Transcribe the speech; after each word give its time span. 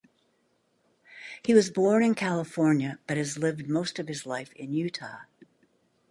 He 1.43 1.53
was 1.53 1.69
born 1.69 2.01
in 2.03 2.15
California 2.15 2.97
but 3.05 3.17
has 3.17 3.37
lived 3.37 3.69
most 3.69 3.99
of 3.99 4.07
his 4.07 4.25
life 4.25 4.51
in 4.53 4.73
Utah. 4.73 5.25